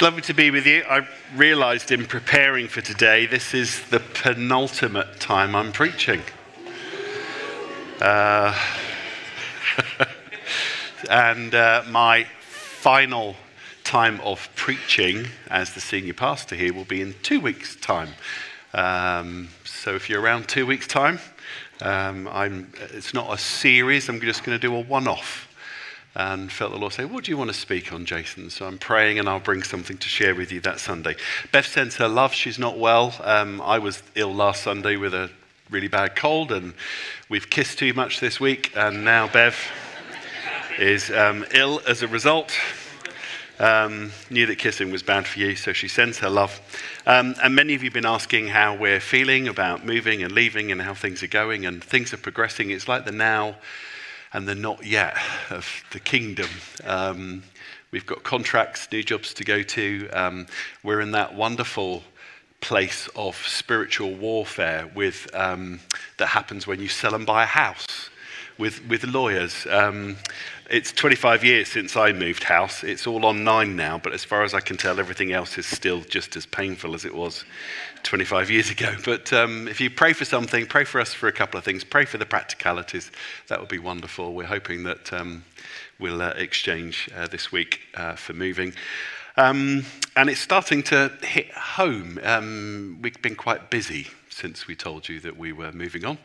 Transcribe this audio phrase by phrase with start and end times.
[0.00, 0.82] It's lovely to be with you.
[0.88, 1.06] I
[1.36, 6.22] realised in preparing for today, this is the penultimate time I'm preaching.
[8.00, 8.58] Uh,
[11.10, 13.36] and uh, my final
[13.84, 18.14] time of preaching as the senior pastor here will be in two weeks' time.
[18.72, 21.18] Um, so if you're around two weeks' time,
[21.82, 22.26] um,
[22.94, 25.49] it's not a series, I'm just going to do a one off
[26.14, 28.50] and felt the Lord say, What do you want to speak on, Jason?
[28.50, 31.16] So I'm praying and I'll bring something to share with you that Sunday.
[31.52, 32.32] Bev sends her love.
[32.32, 33.14] She's not well.
[33.22, 35.30] Um, I was ill last Sunday with a
[35.70, 36.74] really bad cold, and
[37.28, 39.56] we've kissed too much this week, and now Bev
[40.78, 42.52] is um, ill as a result.
[43.60, 46.58] Um, knew that kissing was bad for you, so she sends her love.
[47.06, 50.72] Um, and many of you have been asking how we're feeling about moving and leaving
[50.72, 52.70] and how things are going, and things are progressing.
[52.70, 53.56] It's like the now
[54.32, 55.16] and the not yet
[55.50, 56.48] of the kingdom.
[56.84, 57.42] Um,
[57.90, 60.08] we've got contracts, new jobs to go to.
[60.10, 60.46] Um,
[60.82, 62.02] we're in that wonderful
[62.60, 65.80] place of spiritual warfare with um,
[66.18, 68.10] that happens when you sell and buy a house
[68.58, 69.66] with with lawyers.
[69.68, 70.16] Um,
[70.70, 72.84] it's 25 years since I moved house.
[72.84, 75.66] It's all on nine now, but as far as I can tell, everything else is
[75.66, 77.44] still just as painful as it was
[78.04, 78.94] 25 years ago.
[79.04, 81.82] But um, if you pray for something, pray for us for a couple of things.
[81.82, 83.10] Pray for the practicalities.
[83.48, 84.32] That would be wonderful.
[84.32, 85.44] We're hoping that um,
[85.98, 88.72] we'll uh, exchange uh, this week uh, for moving.
[89.36, 92.20] Um, and it's starting to hit home.
[92.22, 94.06] Um, we've been quite busy
[94.40, 96.16] since we told you that we were moving on.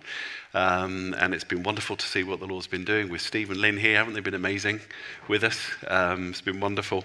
[0.53, 3.59] Um, and it's been wonderful to see what the Lord's been doing with Steve and
[3.59, 3.97] Lynn here.
[3.97, 4.79] Haven't they been amazing
[5.27, 5.59] with us?
[5.87, 7.03] Um, it's been wonderful.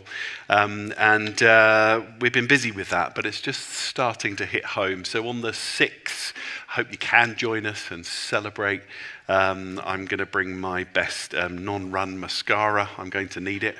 [0.48, 5.05] Um, and uh, we've been busy with that, but it's just starting to hit home.
[5.05, 6.33] So on the 6th,
[6.69, 8.83] I hope you can join us and celebrate.
[9.28, 12.89] Um, I'm going to bring my best um, non run mascara.
[12.98, 13.77] I'm going to need it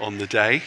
[0.00, 0.62] on the day.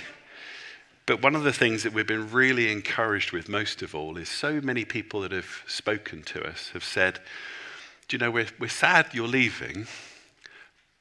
[1.05, 4.27] But one of the things that we've been really encouraged with most of all is
[4.27, 7.19] so many people that have spoken to us have said,
[8.07, 9.85] Do you know, we're, we're sad you're leaving,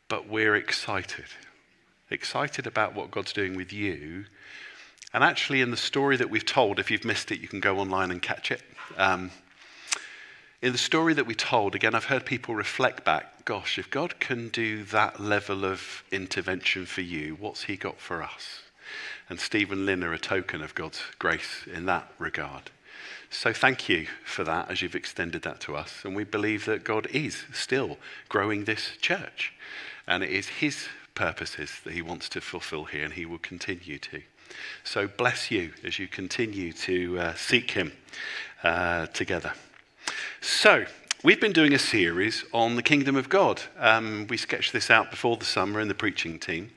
[0.09, 1.27] but we're excited.
[2.11, 4.27] Excited about what God's doing with you.
[5.15, 7.79] And actually, in the story that we've told, if you've missed it, you can go
[7.79, 8.63] online and catch it.
[8.99, 9.31] Um,
[10.61, 14.19] in the story that we told, again, I've heard people reflect back gosh, if God
[14.21, 18.64] can do that level of intervention for you, what's He got for us?
[19.29, 22.71] And Stephen Lynn are a token of God's grace in that regard.
[23.31, 26.03] So thank you for that as you've extended that to us.
[26.05, 27.99] And we believe that God is still
[28.29, 29.53] growing this church.
[30.07, 33.99] And it is His purposes that He wants to fulfill here, and He will continue
[33.99, 34.23] to.
[34.85, 37.93] So bless you as you continue to uh, seek Him
[38.63, 39.53] uh, together.
[40.41, 40.85] So,
[41.23, 43.63] we've been doing a series on the kingdom of God.
[43.79, 46.71] Um, we sketched this out before the summer in the preaching team.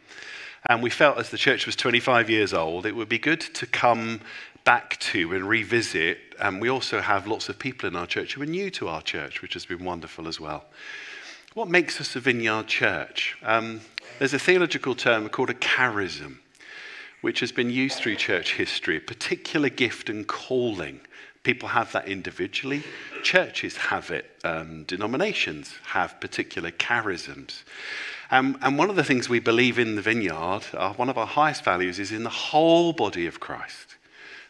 [0.67, 3.65] And we felt as the church was 25 years old, it would be good to
[3.65, 4.19] come
[4.65, 6.19] back to and revisit.
[6.39, 9.01] And we also have lots of people in our church who are new to our
[9.01, 10.65] church, which has been wonderful as well.
[11.53, 13.37] What makes us a vineyard church?
[13.43, 13.79] Um,
[14.19, 16.39] there's a theological term called a charism,
[17.21, 20.99] which has been used through church history, a particular gift and calling.
[21.43, 22.83] People have that individually.
[23.23, 24.29] Churches have it.
[24.43, 27.63] Um, denominations have particular charisms.
[28.29, 31.27] Um, and one of the things we believe in the vineyard, uh, one of our
[31.27, 33.95] highest values, is in the whole body of Christ.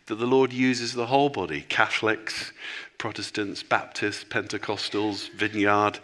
[0.07, 2.53] That the Lord uses the whole body Catholics,
[2.97, 5.99] Protestants, Baptists, Pentecostals, vineyard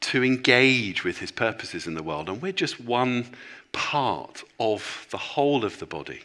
[0.00, 2.28] to engage with his purposes in the world.
[2.28, 3.26] And we're just one
[3.72, 6.22] part of the whole of the body.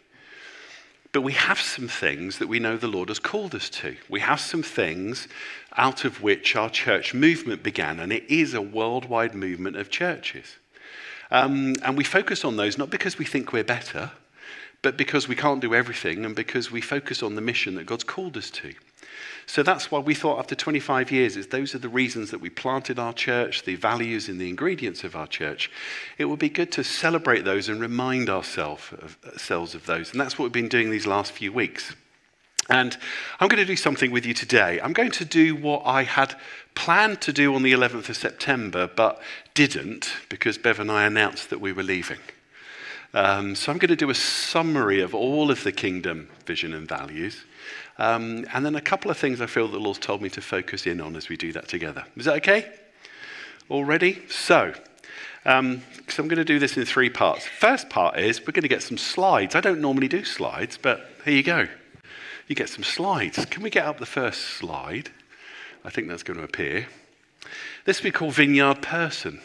[1.12, 3.98] But we have some things that we know the Lord has called us to.
[4.08, 5.28] We have some things
[5.76, 10.58] out of which our church movement began, and it is a worldwide movement of churches.
[11.32, 14.12] Um, and we focus on those not because we think we're better,
[14.82, 18.04] but because we can't do everything and because we focus on the mission that God's
[18.04, 18.74] called us to.
[19.46, 22.50] So that's why we thought after 25 years, is those are the reasons that we
[22.50, 25.70] planted our church, the values and the ingredients of our church.
[26.18, 30.12] It would be good to celebrate those and remind ourselves of, ourselves of those.
[30.12, 31.94] And that's what we've been doing these last few weeks.
[32.72, 32.98] And
[33.42, 34.80] I'm going to do something with you today.
[34.80, 36.36] I'm going to do what I had
[36.74, 39.22] planned to do on the 11th of September, but
[39.54, 42.20] didn't because Bev and I announced that we were leaving.
[43.14, 46.88] Um, so I'm going to do a summary of all of the kingdom vision and
[46.88, 47.44] values.
[47.98, 50.88] Um, and then a couple of things I feel the Lord's told me to focus
[50.88, 52.06] in on as we do that together.
[52.16, 52.72] Is that okay?
[53.68, 54.22] All ready?
[54.30, 54.74] So,
[55.44, 57.46] um, so I'm going to do this in three parts.
[57.46, 59.56] First part is we're going to get some slides.
[59.56, 61.68] I don't normally do slides, but here you go
[62.52, 63.46] you get some slides.
[63.46, 65.10] Can we get up the first slide?
[65.86, 66.86] I think that's going to appear.
[67.86, 69.42] This we call Vineyard Person.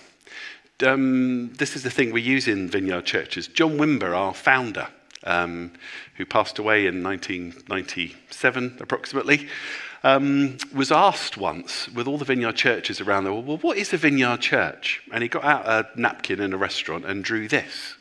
[0.85, 3.47] Um, this is the thing we use in Vineyard churches.
[3.47, 4.88] John Wimber, our founder,
[5.23, 5.73] um,
[6.17, 9.47] who passed away in 1997 approximately,
[10.03, 13.97] um, was asked once with all the vineyard churches around there, well, what is a
[13.97, 15.00] vineyard church?
[15.12, 17.94] And he got out a napkin in a restaurant and drew this.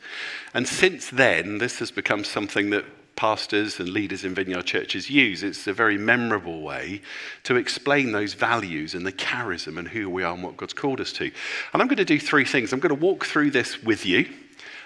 [0.52, 2.84] And since then, this has become something that
[3.16, 5.42] pastors and leaders in vineyard churches use.
[5.42, 7.00] It's a very memorable way
[7.44, 11.00] to explain those values and the charism and who we are and what God's called
[11.00, 11.24] us to.
[11.24, 12.72] And I'm going to do three things.
[12.72, 14.28] I'm going to walk through this with you.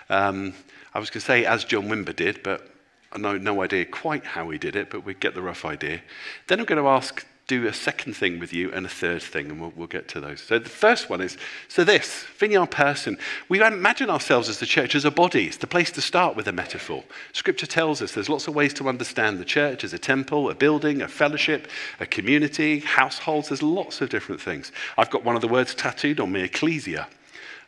[0.09, 0.55] Um,
[0.95, 2.71] I was going to say as John Wimber did, but
[3.13, 6.01] I know no idea quite how he did it, but we get the rough idea.
[6.47, 9.51] Then I'm going to ask, do a second thing with you and a third thing,
[9.51, 10.41] and we'll, we'll get to those.
[10.41, 11.37] So the first one is
[11.67, 13.19] so this vineyard person.
[13.49, 15.47] We imagine ourselves as the church as a body.
[15.47, 17.03] It's the place to start with a metaphor.
[17.33, 20.55] Scripture tells us there's lots of ways to understand the church as a temple, a
[20.55, 21.67] building, a fellowship,
[21.99, 23.49] a community, households.
[23.49, 24.71] There's lots of different things.
[24.97, 27.09] I've got one of the words tattooed on me, ecclesia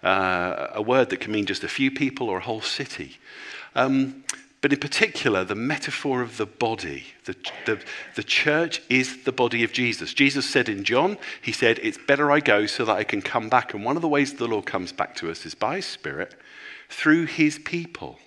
[0.03, 3.19] uh, a word that can mean just a few people or a whole city.
[3.75, 4.25] Um,
[4.63, 7.05] but in particular, the metaphor of the body.
[7.25, 7.37] The,
[7.67, 7.83] the,
[8.15, 10.15] the, church is the body of Jesus.
[10.15, 13.49] Jesus said in John, He said, It's better I go so that I can come
[13.49, 13.75] back.
[13.75, 16.37] And one of the ways the Lord comes back to us is by His Spirit
[16.89, 18.19] through His people.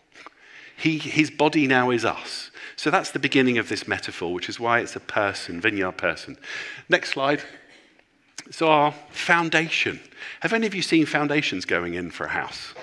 [0.77, 2.51] He, his body now is us.
[2.75, 6.37] So that's the beginning of this metaphor, which is why it's a person, vineyard person.
[6.89, 7.41] Next slide.
[8.51, 9.99] So, our foundation.
[10.41, 12.75] Have any of you seen foundations going in for a house?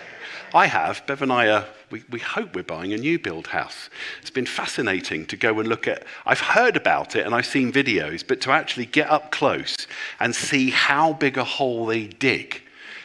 [0.55, 1.07] I have.
[1.07, 3.89] Bev and I, are, we, we hope we're buying a new build house.
[4.21, 6.05] It's been fascinating to go and look at.
[6.27, 9.87] I've heard about it and I've seen videos, but to actually get up close
[10.21, 12.63] and see how big a hole they dig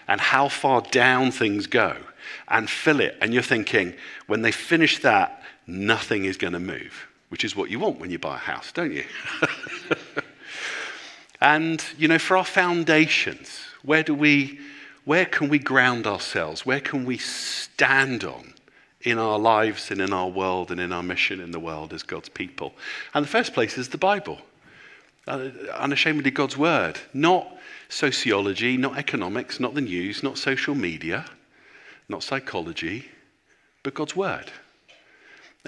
[0.07, 1.97] and how far down things go
[2.47, 3.17] and fill it.
[3.21, 3.93] And you're thinking,
[4.27, 8.09] when they finish that, nothing is going to move, which is what you want when
[8.09, 9.05] you buy a house, don't you?
[11.41, 14.59] And, you know, for our foundations, where do we,
[15.07, 16.65] where can we ground ourselves?
[16.65, 18.53] Where can we stand on
[18.99, 22.03] in our lives and in our world and in our mission in the world as
[22.03, 22.73] God's people?
[23.13, 24.37] And the first place is the Bible.
[25.25, 27.47] Uh, unashamedly God's word, not
[27.87, 31.23] sociology, not economics, not the news, not social media,
[32.09, 33.05] not psychology,
[33.83, 34.51] but God's word.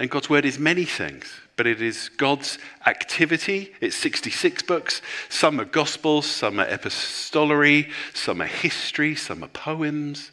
[0.00, 3.74] And God's word is many things, but it is God's activity.
[3.82, 5.02] It's 66 books.
[5.28, 10.30] Some are gospels, some are epistolary, some are history, some are poems.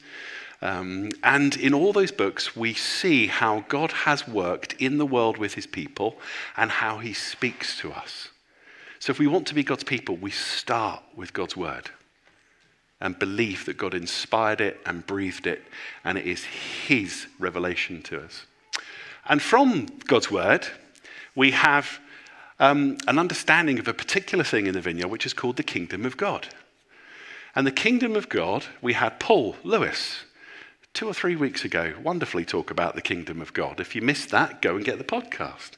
[0.61, 5.37] Um, and in all those books, we see how God has worked in the world
[5.37, 6.17] with his people
[6.55, 8.29] and how he speaks to us.
[8.99, 11.91] So if we want to be God's people, we start with God's word
[13.01, 15.61] and believe that God inspired it and breathed it,
[16.05, 18.45] and it is his revelation to us.
[19.27, 20.67] And from God's word,
[21.35, 21.99] we have
[22.59, 26.05] um, an understanding of a particular thing in the vineyard, which is called the kingdom
[26.05, 26.47] of God.
[27.55, 30.23] And the kingdom of God, we had Paul Lewis
[30.93, 33.79] two or three weeks ago wonderfully talk about the kingdom of God.
[33.79, 35.71] If you missed that, go and get the podcast.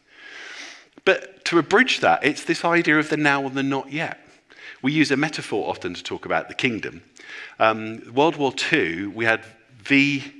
[1.03, 4.19] But to abridge that, it's this idea of the now and the not yet.
[4.81, 7.01] We use a metaphor often to talk about the kingdom.
[7.59, 9.43] Um, World War II, we had
[9.79, 10.38] V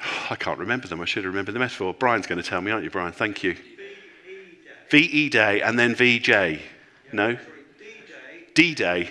[0.30, 1.00] I can't remember them.
[1.00, 1.94] I should have remembered the metaphor.
[1.94, 3.12] Brian's going to tell me, aren't you, Brian?
[3.12, 3.56] Thank you.
[4.90, 6.60] VE Day and then VJ.
[7.12, 7.36] No?
[8.54, 9.10] D Day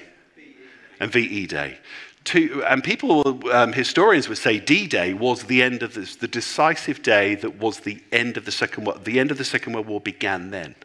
[0.99, 1.77] and VE Day.
[2.23, 6.27] Two, and people, um, historians would say D Day was the end of this, the
[6.27, 9.73] decisive day that was the end of the Second World The end of the Second
[9.73, 10.75] World War began then.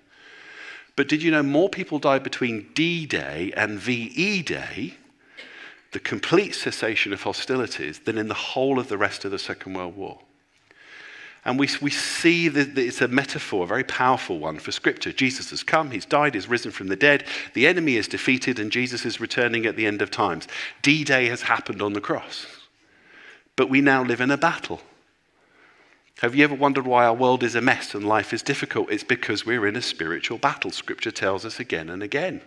[0.94, 4.94] But did you know more people died between D Day and VE Day
[5.93, 9.75] the complete cessation of hostilities than in the whole of the rest of the Second
[9.75, 10.19] World War.
[11.44, 15.13] And we, we see that it's a metaphor, a very powerful one for Scripture.
[15.13, 18.70] Jesus has come, he's died, he's risen from the dead, the enemy is defeated, and
[18.70, 20.46] Jesus is returning at the end of times.
[20.82, 22.46] D Day has happened on the cross.
[23.56, 24.81] But we now live in a battle.
[26.20, 28.93] Have you ever wondered why our world is a mess and life is difficult?
[28.93, 30.70] It's because we're in a spiritual battle.
[30.70, 32.41] Scripture tells us again and again.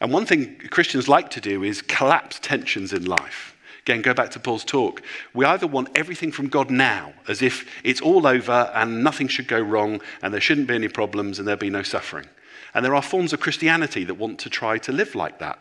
[0.00, 3.56] And one thing Christians like to do is collapse tensions in life.
[3.82, 5.00] Again, go back to Paul's talk.
[5.32, 9.46] We either want everything from God now, as if it's all over and nothing should
[9.46, 12.26] go wrong and there shouldn't be any problems and there'll be no suffering.
[12.74, 15.60] And there are forms of Christianity that want to try to live like that.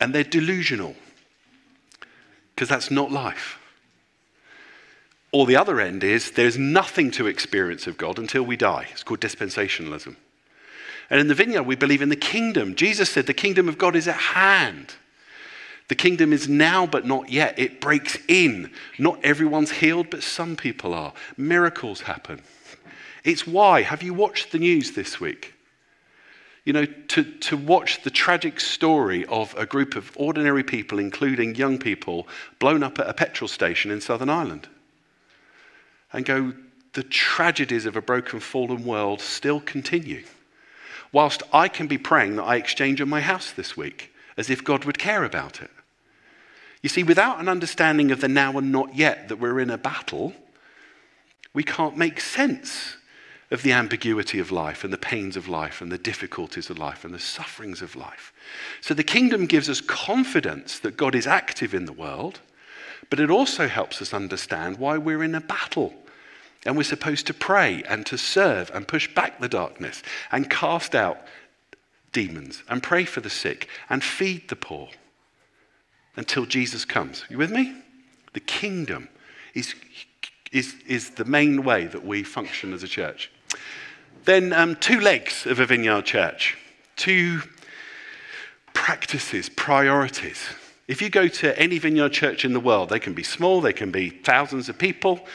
[0.00, 0.94] And they're delusional,
[2.54, 3.58] because that's not life.
[5.32, 8.88] Or the other end is there's nothing to experience of God until we die.
[8.92, 10.16] It's called dispensationalism.
[11.12, 12.74] And in the vineyard, we believe in the kingdom.
[12.74, 14.94] Jesus said, The kingdom of God is at hand.
[15.88, 17.58] The kingdom is now, but not yet.
[17.58, 18.70] It breaks in.
[18.98, 21.12] Not everyone's healed, but some people are.
[21.36, 22.40] Miracles happen.
[23.24, 23.82] It's why.
[23.82, 25.52] Have you watched the news this week?
[26.64, 31.56] You know, to, to watch the tragic story of a group of ordinary people, including
[31.56, 32.26] young people,
[32.58, 34.66] blown up at a petrol station in Southern Ireland.
[36.10, 36.54] And go,
[36.94, 40.24] the tragedies of a broken, fallen world still continue.
[41.12, 44.64] Whilst I can be praying that I exchange on my house this week, as if
[44.64, 45.70] God would care about it.
[46.82, 49.78] You see, without an understanding of the now and not yet that we're in a
[49.78, 50.32] battle,
[51.54, 52.96] we can't make sense
[53.52, 57.04] of the ambiguity of life and the pains of life and the difficulties of life
[57.04, 58.32] and the sufferings of life.
[58.80, 62.40] So the kingdom gives us confidence that God is active in the world,
[63.10, 65.92] but it also helps us understand why we're in a battle.
[66.64, 70.94] And we're supposed to pray and to serve and push back the darkness and cast
[70.94, 71.18] out
[72.12, 74.88] demons and pray for the sick and feed the poor
[76.16, 77.24] until Jesus comes.
[77.28, 77.74] You with me?
[78.32, 79.08] The kingdom
[79.54, 79.74] is,
[80.52, 83.30] is, is the main way that we function as a church.
[84.24, 86.56] Then, um, two legs of a vineyard church,
[86.96, 87.42] two
[88.72, 90.46] practices, priorities.
[90.86, 93.72] If you go to any vineyard church in the world, they can be small, they
[93.72, 95.26] can be thousands of people,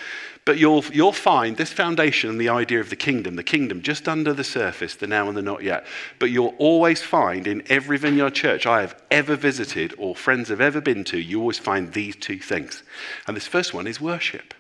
[0.48, 4.08] but you'll, you'll find this foundation and the idea of the kingdom, the kingdom just
[4.08, 5.86] under the surface, the now and the not yet.
[6.20, 10.62] But you'll always find in every vineyard church I have ever visited or friends have
[10.62, 12.82] ever been to, you always find these two things.
[13.28, 14.54] And this first one is worship.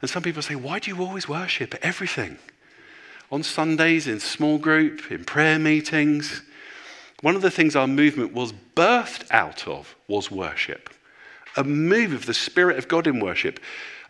[0.00, 2.38] And some people say, why do you always worship everything?
[3.30, 6.40] On Sundays, in small group, in prayer meetings.
[7.20, 10.88] One of the things our movement was birthed out of was worship.
[11.58, 13.60] A move of the Spirit of God in worship.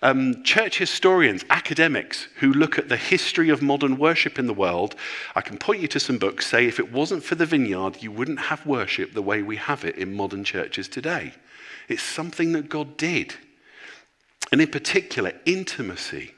[0.03, 4.95] Um, church historians, academics who look at the history of modern worship in the world,
[5.35, 8.13] I can point you to some books, say if it wasn't for the vineyard, you
[8.13, 11.33] wouldn't have worship the way we have it in modern churches today.
[11.89, 13.35] It's something that God did.
[14.53, 16.35] And in particular, intimacy.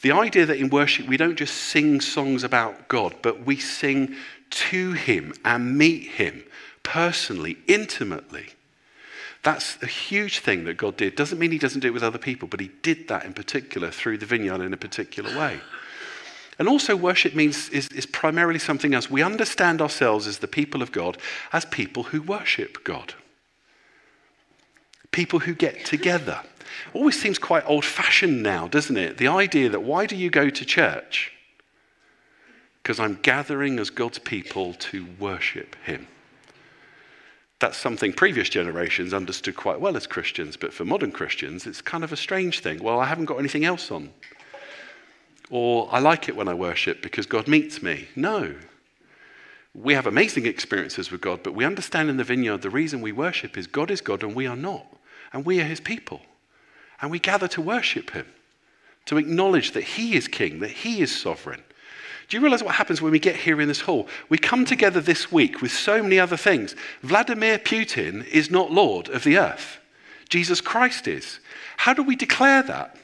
[0.00, 4.16] The idea that in worship we don't just sing songs about God, but we sing
[4.50, 6.44] to Him and meet Him
[6.82, 8.48] personally, intimately.
[9.44, 11.14] That's a huge thing that God did.
[11.14, 13.90] Doesn't mean He doesn't do it with other people, but He did that in particular
[13.90, 15.60] through the vineyard in a particular way.
[16.58, 19.10] And also, worship means is, is primarily something else.
[19.10, 21.18] We understand ourselves as the people of God
[21.52, 23.14] as people who worship God,
[25.10, 26.40] people who get together
[26.92, 29.18] always seems quite old fashioned now, doesn't it?
[29.18, 31.32] The idea that why do you go to church?
[32.82, 36.06] Because I'm gathering as God's people to worship Him.
[37.64, 42.04] That's something previous generations understood quite well as Christians, but for modern Christians, it's kind
[42.04, 42.82] of a strange thing.
[42.82, 44.10] Well, I haven't got anything else on.
[45.48, 48.08] Or I like it when I worship because God meets me.
[48.16, 48.54] No.
[49.72, 53.12] We have amazing experiences with God, but we understand in the vineyard the reason we
[53.12, 54.84] worship is God is God and we are not.
[55.32, 56.20] And we are His people.
[57.00, 58.26] And we gather to worship him,
[59.06, 61.62] to acknowledge that he is king, that he is sovereign.
[62.28, 64.08] Do you realize what happens when we get here in this hall?
[64.28, 66.74] We come together this week with so many other things.
[67.02, 69.78] Vladimir Putin is not Lord of the earth,
[70.28, 71.40] Jesus Christ is.
[71.76, 72.96] How do we declare that?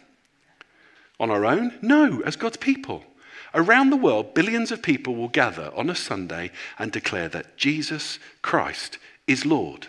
[1.19, 1.79] On our own?
[1.83, 3.05] No, as God's people.
[3.53, 8.19] Around the world, billions of people will gather on a Sunday and declare that Jesus
[8.43, 9.89] Christ is Lord.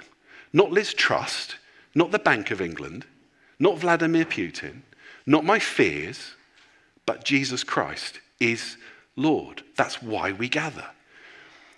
[0.52, 1.56] Not Liz Truss,
[1.96, 3.06] not the Bank of England,
[3.60, 4.82] not Vladimir Putin,
[5.26, 6.36] not my fears,
[7.06, 8.78] but Jesus Christ is
[9.22, 9.63] Lord.
[9.75, 10.86] That's why we gather.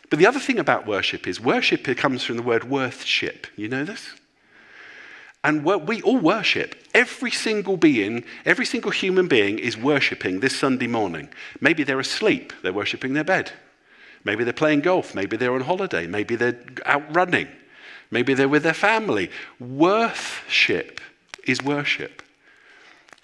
[0.09, 3.47] But the other thing about worship is worship comes from the word worthship.
[3.55, 4.13] You know this?
[5.43, 6.75] And we all worship.
[6.93, 11.29] Every single being, every single human being is worshipping this Sunday morning.
[11.59, 13.51] Maybe they're asleep, they're worshipping their bed.
[14.23, 17.49] Maybe they're playing golf, maybe they're on holiday, maybe they're out running,
[18.09, 19.29] maybe they're with their family.
[19.59, 21.01] Worship
[21.45, 22.21] is worship.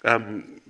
[0.04, 0.60] Um,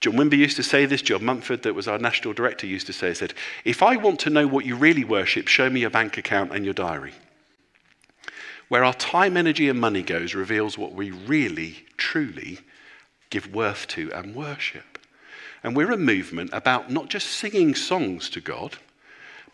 [0.00, 2.92] John Wimber used to say this, John Mumford, that was our national director, used to
[2.92, 6.16] say, said, If I want to know what you really worship, show me your bank
[6.16, 7.14] account and your diary.
[8.68, 12.60] Where our time, energy, and money goes reveals what we really, truly
[13.30, 14.98] give worth to and worship.
[15.64, 18.76] And we're a movement about not just singing songs to God,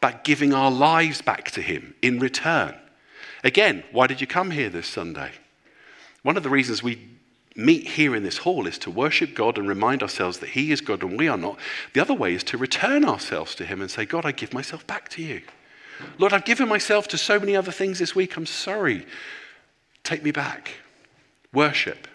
[0.00, 2.74] but giving our lives back to Him in return.
[3.42, 5.32] Again, why did you come here this Sunday?
[6.22, 7.13] One of the reasons we
[7.56, 10.80] meet here in this hall is to worship God and remind ourselves that He is
[10.80, 11.58] God and we are not.
[11.92, 14.87] The other way is to return ourselves to Him and say, God, I give myself
[14.87, 15.42] back to you.
[16.18, 18.37] Lord, I've given myself to so many other things this week.
[18.37, 19.06] I'm sorry.
[20.02, 20.73] Take me back.
[21.52, 22.08] Worship.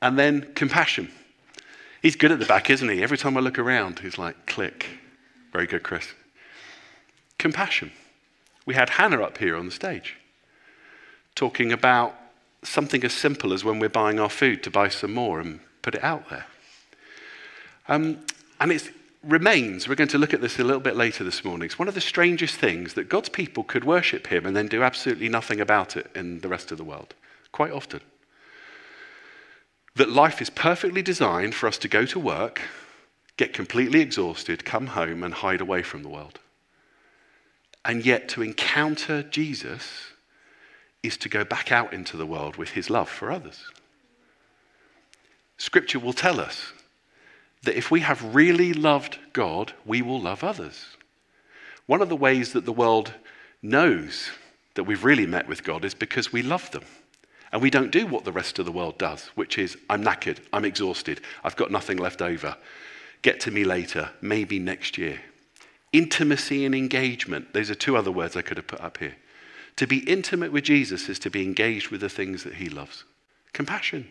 [0.00, 1.10] And then compassion.
[2.02, 3.02] He's good at the back, isn't he?
[3.02, 4.86] Every time I look around, he's like, click.
[5.52, 6.12] Very good, Chris.
[7.38, 7.90] Compassion.
[8.64, 10.16] We had Hannah up here on the stage
[11.34, 12.14] talking about
[12.62, 15.94] something as simple as when we're buying our food to buy some more and put
[15.94, 16.46] it out there.
[17.88, 18.18] Um,
[18.58, 18.90] and it
[19.22, 21.66] remains, we're going to look at this a little bit later this morning.
[21.66, 24.82] It's one of the strangest things that God's people could worship Him and then do
[24.82, 27.14] absolutely nothing about it in the rest of the world,
[27.52, 28.00] quite often.
[29.96, 32.60] that life is perfectly designed for us to go to work,
[33.36, 36.38] get completely exhausted, come home, and hide away from the world.
[37.84, 40.12] And yet, to encounter Jesus
[41.06, 43.64] is to go back out into the world with his love for others.
[45.58, 46.72] Scripture will tell us
[47.62, 50.96] that if we have really loved God, we will love others.
[51.86, 53.12] One of the ways that the world
[53.62, 54.30] knows
[54.74, 56.84] that we've really met with God is because we love them.
[57.52, 60.38] And we don't do what the rest of the world does, which is, I'm knackered,
[60.52, 62.56] I'm exhausted, I've got nothing left over.
[63.22, 65.20] Get to me later, maybe next year.
[65.92, 69.16] Intimacy and engagement, those are two other words I could have put up here.
[69.76, 73.04] To be intimate with Jesus is to be engaged with the things that he loves.
[73.52, 74.08] Compassion.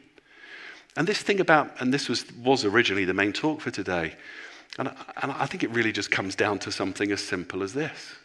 [0.96, 4.16] And this thing about, and this was, was originally the main talk for today,
[4.78, 7.74] and I, and I think it really just comes down to something as simple as
[7.74, 8.16] this.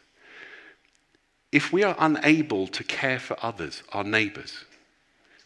[1.52, 4.64] If we are unable to care for others, our neighbors,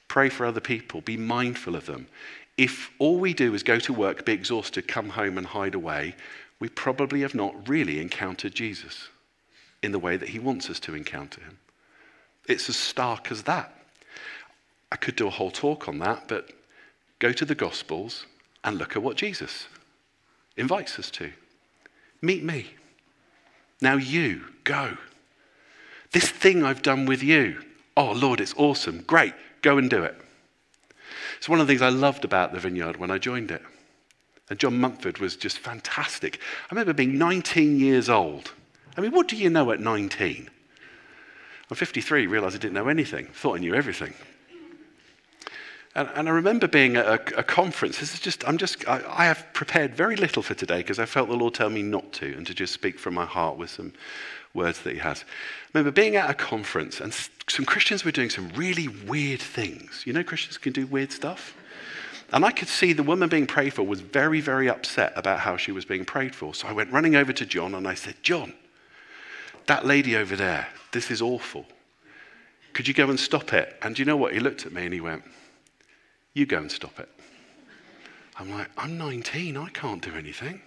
[0.08, 2.08] pray for other people, be mindful of them,
[2.56, 6.14] if all we do is go to work, be exhausted, come home and hide away,
[6.60, 9.08] we probably have not really encountered Jesus
[9.82, 11.58] in the way that he wants us to encounter him.
[12.46, 13.72] It's as stark as that.
[14.92, 16.50] I could do a whole talk on that, but
[17.18, 18.26] go to the Gospels
[18.62, 19.66] and look at what Jesus
[20.56, 21.30] invites us to.
[22.22, 22.70] Meet me.
[23.80, 24.96] Now you go.
[26.12, 27.60] This thing I've done with you.
[27.96, 29.02] Oh, Lord, it's awesome.
[29.02, 29.34] Great.
[29.62, 30.16] Go and do it.
[31.38, 33.62] It's one of the things I loved about the vineyard when I joined it.
[34.48, 36.38] And John Mumford was just fantastic.
[36.70, 38.52] I remember being 19 years old.
[38.96, 40.50] I mean, what do you know at 19?
[41.70, 43.26] I'm 53, realised I didn't know anything.
[43.26, 44.14] Thought I knew everything.
[45.94, 48.00] And, and I remember being at a, a, conference.
[48.00, 51.06] This is just, I'm just, I, I have prepared very little for today because I
[51.06, 53.70] felt the Lord tell me not to and to just speak from my heart with
[53.70, 53.92] some
[54.54, 55.22] words that He has.
[55.22, 57.14] I remember being at a conference and
[57.48, 60.02] some Christians were doing some really weird things.
[60.04, 61.56] You know, Christians can do weird stuff.
[62.32, 65.56] And I could see the woman being prayed for was very, very upset about how
[65.56, 66.54] she was being prayed for.
[66.54, 68.54] So I went running over to John and I said, John,
[69.66, 71.66] that lady over there, this is awful.
[72.72, 73.76] Could you go and stop it?
[73.82, 74.32] And you know what?
[74.32, 75.22] He looked at me and he went,
[76.34, 77.08] You go and stop it.
[78.36, 80.60] I'm like, I'm 19, I can't do anything.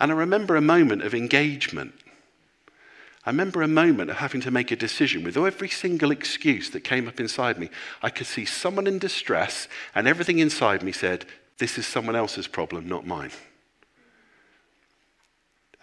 [0.00, 1.92] And I remember a moment of engagement.
[3.24, 6.84] I remember a moment of having to make a decision with every single excuse that
[6.84, 7.70] came up inside me.
[8.02, 11.26] I could see someone in distress, and everything inside me said,
[11.58, 13.32] This is someone else's problem, not mine.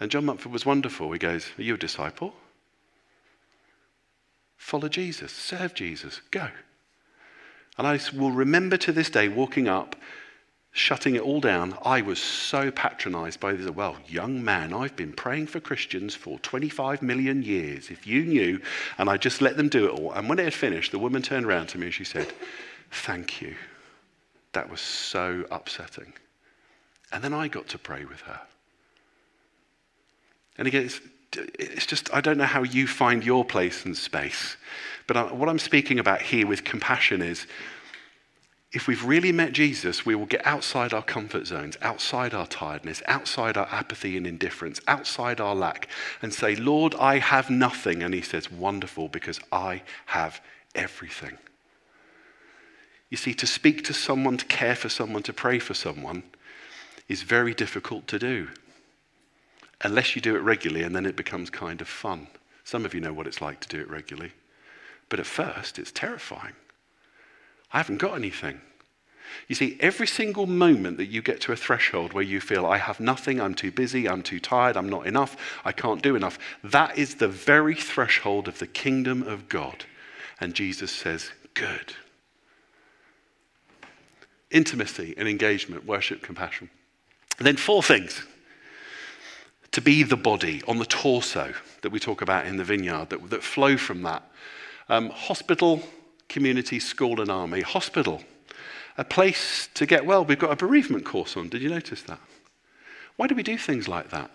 [0.04, 1.10] And John Mumford was wonderful.
[1.12, 2.34] He goes, Are you a disciple?
[4.58, 6.50] Follow Jesus, serve Jesus, go.
[7.78, 9.96] And I will remember to this day walking up,
[10.72, 11.78] shutting it all down.
[11.82, 13.70] I was so patronized by this.
[13.70, 17.90] Well, young man, I've been praying for Christians for 25 million years.
[17.90, 18.60] If you knew,
[18.98, 20.12] and I just let them do it all.
[20.12, 22.30] And when it had finished, the woman turned around to me and she said,
[22.90, 23.56] Thank you.
[24.52, 26.12] That was so upsetting.
[27.10, 28.42] And then I got to pray with her.
[30.56, 31.00] And again, it's,
[31.58, 34.56] it's just, I don't know how you find your place and space.
[35.06, 37.46] But I, what I'm speaking about here with compassion is
[38.72, 43.02] if we've really met Jesus, we will get outside our comfort zones, outside our tiredness,
[43.06, 45.88] outside our apathy and indifference, outside our lack,
[46.22, 48.02] and say, Lord, I have nothing.
[48.02, 50.40] And he says, Wonderful, because I have
[50.74, 51.38] everything.
[53.10, 56.24] You see, to speak to someone, to care for someone, to pray for someone
[57.08, 58.48] is very difficult to do
[59.84, 62.26] unless you do it regularly, and then it becomes kind of fun.
[62.64, 64.32] Some of you know what it's like to do it regularly.
[65.10, 66.54] But at first, it's terrifying.
[67.72, 68.60] I haven't got anything.
[69.48, 72.78] You see, every single moment that you get to a threshold where you feel, I
[72.78, 76.38] have nothing, I'm too busy, I'm too tired, I'm not enough, I can't do enough,
[76.62, 79.84] that is the very threshold of the kingdom of God.
[80.40, 81.94] And Jesus says, Good.
[84.50, 86.70] Intimacy and engagement, worship, compassion.
[87.38, 88.24] And then, four things
[89.74, 93.28] to be the body on the torso that we talk about in the vineyard that,
[93.28, 94.22] that flow from that.
[94.88, 95.82] Um, hospital,
[96.28, 97.60] community, school, and army.
[97.62, 98.22] Hospital,
[98.96, 100.24] a place to get well.
[100.24, 101.48] We've got a bereavement course on.
[101.48, 102.20] Did you notice that?
[103.16, 104.30] Why do we do things like that?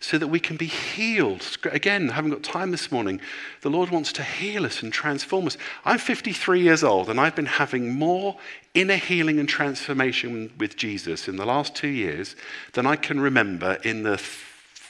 [0.00, 1.46] So that we can be healed.
[1.70, 3.20] Again, I haven't got time this morning.
[3.60, 5.56] The Lord wants to heal us and transform us.
[5.84, 8.38] I'm 53 years old and I've been having more
[8.74, 12.34] inner healing and transformation with Jesus in the last two years
[12.72, 14.20] than I can remember in the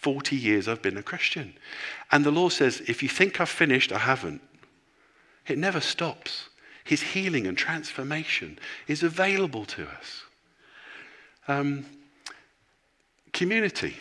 [0.04, 1.54] 40 years I've been a Christian.
[2.12, 4.42] And the Lord says, if you think I've finished, I haven't.
[5.46, 6.50] It never stops.
[6.84, 10.24] His healing and transformation is available to us.
[11.48, 11.86] Um,
[13.32, 13.96] community.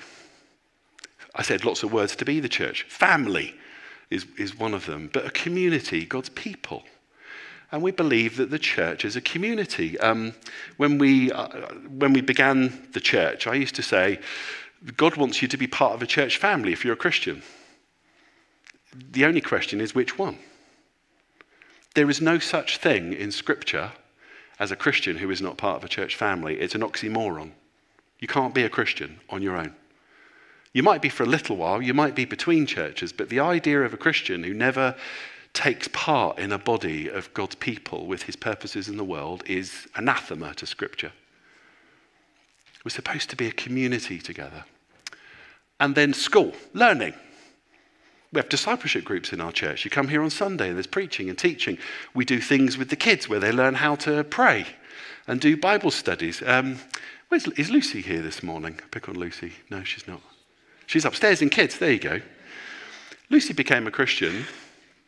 [1.35, 2.83] I said lots of words to be the church.
[2.83, 3.55] Family
[4.09, 6.83] is, is one of them, but a community, God's people.
[7.71, 9.97] and we believe that the church is a community.
[9.99, 10.33] Um,
[10.75, 11.47] when, we, uh,
[11.97, 14.19] when we began the church, I used to say,
[14.91, 17.41] God wants you to be part of a church family if you're a Christian.
[19.11, 20.37] The only question is which one?
[21.95, 23.91] There is no such thing in Scripture
[24.59, 26.59] as a Christian who is not part of a church family.
[26.59, 27.51] It's an oxymoron.
[28.19, 29.75] You can't be a Christian on your own.
[30.73, 33.81] You might be for a little while, you might be between churches, but the idea
[33.81, 34.95] of a Christian who never
[35.53, 39.87] takes part in a body of God's people with his purposes in the world is
[39.95, 41.11] anathema to Scripture.
[42.83, 44.65] We're supposed to be a community together.
[45.83, 47.13] And then school, learning.
[48.31, 49.83] We have discipleship groups in our church.
[49.83, 51.77] You come here on Sunday and there's preaching and teaching.
[52.13, 54.65] We do things with the kids where they learn how to pray
[55.27, 56.41] and do Bible studies.
[56.41, 56.77] Um,
[57.29, 58.79] is Lucy here this morning?
[58.91, 59.51] Pick on Lucy.
[59.69, 60.21] No, she's not.
[60.85, 61.77] She's upstairs in kids.
[61.77, 62.21] There you go.
[63.29, 64.45] Lucy became a Christian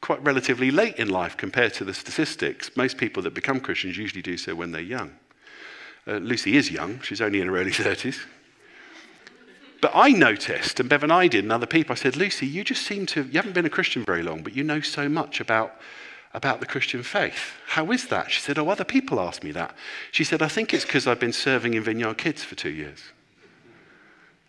[0.02, 2.76] quite relatively late in life compared to the statistics.
[2.76, 5.14] Most people that become Christians usually do so when they're young.
[6.06, 8.26] Uh, Lucy is young, she's only in her early 30s.
[9.86, 12.63] But I noticed, and Bev and I did, and other people, I said, Lucy, you
[12.63, 15.39] just seem to, you haven't been a Christian very long, but you know so much
[15.39, 15.76] about,
[16.34, 17.52] about the Christian faith.
[17.67, 18.32] How is that?
[18.32, 19.76] She said, Oh, other people ask me that.
[20.12, 23.00] She said, I think it's because I've been serving in Vineyard Kids for two years.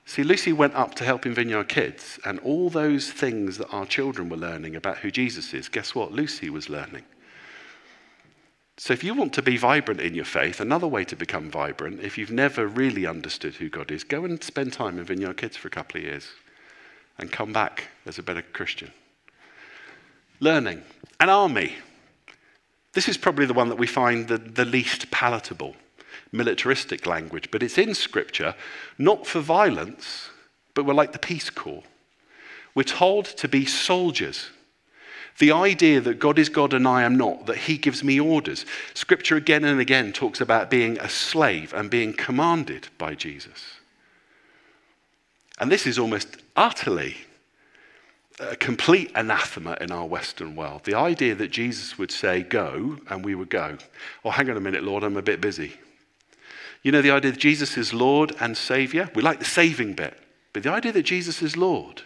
[0.06, 3.84] See, Lucy went up to help in Vineyard Kids, and all those things that our
[3.84, 6.12] children were learning about who Jesus is, guess what?
[6.12, 7.04] Lucy was learning.
[8.78, 12.00] So, if you want to be vibrant in your faith, another way to become vibrant,
[12.00, 15.56] if you've never really understood who God is, go and spend time in Vineyard Kids
[15.56, 16.28] for a couple of years
[17.18, 18.92] and come back as a better Christian.
[20.40, 20.82] Learning.
[21.18, 21.76] An army.
[22.92, 25.74] This is probably the one that we find the, the least palatable
[26.32, 28.54] militaristic language, but it's in Scripture,
[28.98, 30.30] not for violence,
[30.74, 31.84] but we're like the Peace Corps.
[32.74, 34.50] We're told to be soldiers.
[35.38, 38.64] The idea that God is God and I am not, that He gives me orders.
[38.94, 43.76] Scripture again and again talks about being a slave and being commanded by Jesus.
[45.58, 47.16] And this is almost utterly
[48.38, 50.84] a complete anathema in our Western world.
[50.84, 53.78] The idea that Jesus would say, Go, and we would go.
[54.24, 55.74] Oh, hang on a minute, Lord, I'm a bit busy.
[56.82, 60.16] You know, the idea that Jesus is Lord and Savior, we like the saving bit,
[60.52, 62.02] but the idea that Jesus is Lord.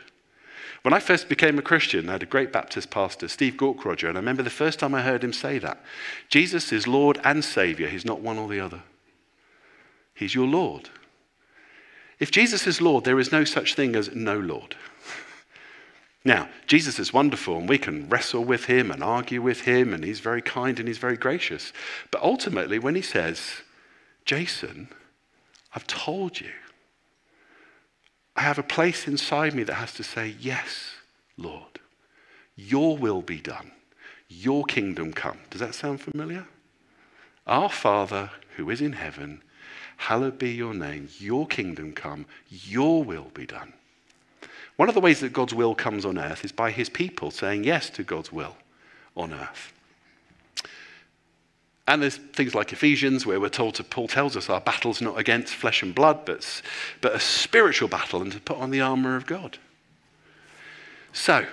[0.82, 4.16] When I first became a Christian, I had a great Baptist pastor, Steve Gaukroger, and
[4.16, 5.82] I remember the first time I heard him say that
[6.28, 8.82] Jesus is Lord and Savior, He's not one or the other.
[10.14, 10.88] He's your Lord.
[12.18, 14.76] If Jesus is Lord, there is no such thing as no Lord.
[16.24, 20.04] Now, Jesus is wonderful and we can wrestle with him and argue with him, and
[20.04, 21.72] he's very kind and he's very gracious.
[22.10, 23.62] But ultimately, when he says,
[24.26, 24.88] Jason,
[25.74, 26.50] I've told you.
[28.36, 30.92] I have a place inside me that has to say, Yes,
[31.36, 31.80] Lord,
[32.56, 33.72] your will be done,
[34.28, 35.38] your kingdom come.
[35.50, 36.46] Does that sound familiar?
[37.46, 39.42] Our Father who is in heaven,
[39.96, 43.72] hallowed be your name, your kingdom come, your will be done.
[44.76, 47.64] One of the ways that God's will comes on earth is by his people saying
[47.64, 48.56] yes to God's will
[49.16, 49.72] on earth.
[51.90, 55.18] And there's things like Ephesians, where we're told to, Paul tells us our battle's not
[55.18, 56.62] against flesh and blood, but,
[57.00, 59.58] but a spiritual battle, and to put on the armor of God.
[61.12, 61.46] So,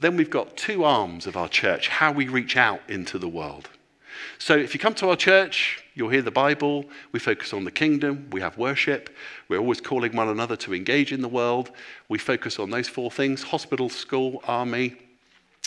[0.00, 3.68] then we've got two arms of our church, how we reach out into the world.
[4.38, 6.84] So, if you come to our church, you'll hear the Bible.
[7.12, 8.26] We focus on the kingdom.
[8.32, 9.10] We have worship.
[9.48, 11.70] We're always calling one another to engage in the world.
[12.08, 14.96] We focus on those four things hospital, school, army,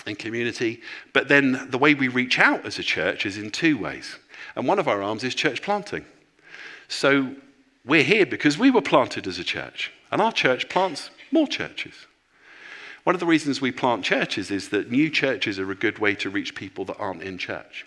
[0.06, 0.82] and community.
[1.14, 4.18] But then the way we reach out as a church is in two ways.
[4.56, 6.06] And one of our arms is church planting.
[6.88, 7.36] So
[7.86, 11.94] we're here because we were planted as a church, and our church plants more churches.
[13.04, 16.16] One of the reasons we plant churches is that new churches are a good way
[16.16, 17.86] to reach people that aren't in church.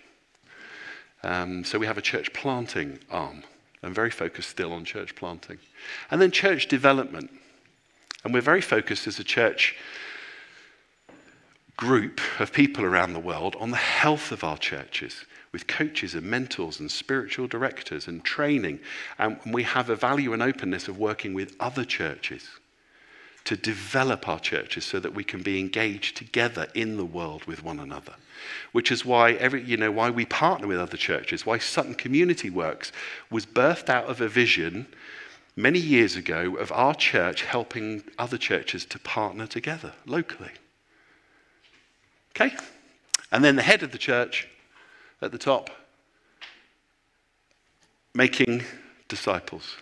[1.23, 3.43] Um, so we have a church planting arm,
[3.83, 5.59] and very focused still on church planting.
[6.09, 7.29] And then church development.
[8.23, 9.75] And we're very focused as a church
[11.77, 16.23] group of people around the world on the health of our churches with coaches and
[16.23, 18.79] mentors and spiritual directors and training.
[19.19, 22.47] And we have a value and openness of working with other churches
[23.43, 27.63] to develop our churches so that we can be engaged together in the world with
[27.63, 28.13] one another.
[28.71, 32.49] Which is why every, you know, why we partner with other churches, why Sutton Community
[32.49, 32.91] Works
[33.29, 34.87] was birthed out of a vision
[35.55, 40.51] many years ago of our church helping other churches to partner together locally.
[42.35, 42.55] Okay?
[43.31, 44.47] And then the head of the church
[45.21, 45.69] at the top,
[48.13, 48.63] making
[49.07, 49.75] disciples.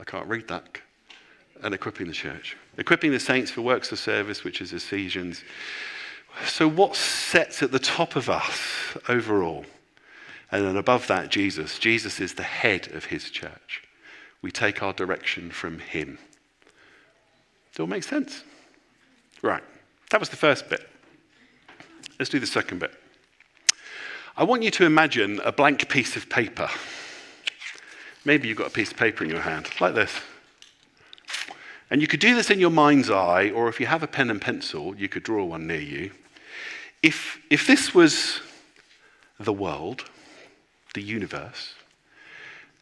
[0.00, 0.78] I can't read that.
[1.62, 2.56] And equipping the church.
[2.76, 5.42] Equipping the saints for works of service, which is Ephesians.
[6.44, 8.60] So, what sets at the top of us
[9.08, 9.64] overall?
[10.52, 11.78] And then above that, Jesus.
[11.78, 13.82] Jesus is the head of his church.
[14.42, 16.18] We take our direction from him.
[17.72, 18.44] Does it all make sense?
[19.42, 19.62] Right.
[20.10, 20.86] That was the first bit.
[22.18, 22.92] Let's do the second bit.
[24.36, 26.68] I want you to imagine a blank piece of paper.
[28.24, 30.12] Maybe you've got a piece of paper in your hand, like this.
[31.90, 34.30] And you could do this in your mind's eye, or if you have a pen
[34.30, 36.10] and pencil, you could draw one near you.
[37.02, 38.40] If, if this was
[39.38, 40.04] the world,
[40.94, 41.74] the universe,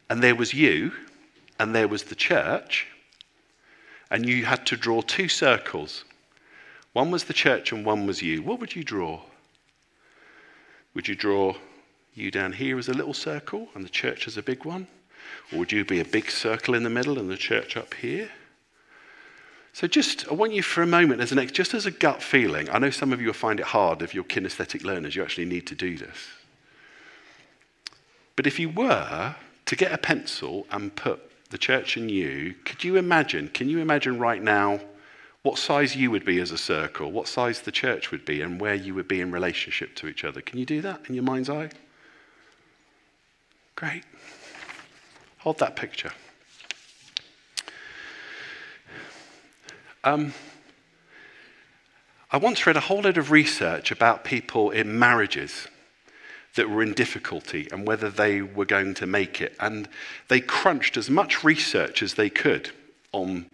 [0.09, 0.93] and there was you,
[1.59, 2.87] and there was the church,
[4.09, 6.05] and you had to draw two circles.
[6.95, 8.41] One was the church and one was you.
[8.41, 9.19] What would you draw?
[10.93, 11.55] Would you draw
[12.13, 14.87] you down here as a little circle and the church as a big one?
[15.51, 18.29] Or would you be a big circle in the middle and the church up here?
[19.73, 22.23] So just, I want you for a moment as an ex, just as a gut
[22.23, 22.69] feeling.
[22.69, 25.17] I know some of you will find it hard if you're kinesthetic learners.
[25.17, 26.17] You actually need to do this.
[28.37, 32.85] But if you were to get a pencil and put the church and you, could
[32.85, 33.49] you imagine?
[33.49, 34.79] Can you imagine right now
[35.45, 38.59] what size you would be as a circle, what size the church would be, and
[38.59, 40.41] where you would be in relationship to each other.
[40.41, 41.69] Can you do that in your mind's eye?
[43.75, 44.03] Great.
[45.37, 46.11] Hold that picture.
[50.03, 50.33] Um,
[52.31, 55.67] I once read a whole load of research about people in marriages
[56.55, 59.55] that were in difficulty and whether they were going to make it.
[59.59, 59.89] And
[60.27, 62.71] they crunched as much research as they could
[63.11, 63.45] on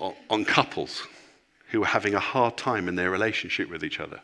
[0.00, 1.06] on couples
[1.70, 4.20] who were having a hard time in their relationship with each other.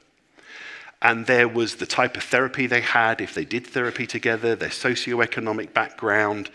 [1.03, 4.71] And there was the type of therapy they had, if they did therapy together, their
[4.71, 6.51] socioeconomic background,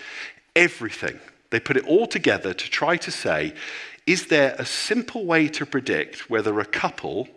[0.56, 1.20] everything.
[1.52, 3.54] They put it all together to try to say,
[4.08, 7.28] is there a simple way to predict whether a couple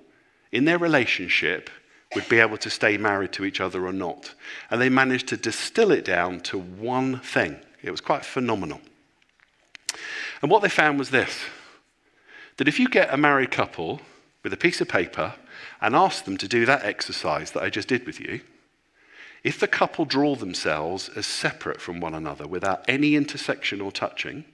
[0.53, 1.69] in their relationship
[2.15, 4.35] would be able to stay married to each other or not?
[4.71, 7.59] And they managed to distill it down to one thing.
[7.83, 8.81] It was quite phenomenal.
[10.41, 11.41] And what they found was this
[12.57, 14.01] that if you get a married couple
[14.43, 15.35] with a piece of paper
[15.81, 18.41] and ask them to do that exercise that I just did with you,
[19.43, 24.45] if the couple draw themselves as separate from one another without any intersection or touching,